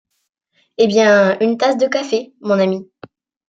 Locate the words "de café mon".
1.77-2.57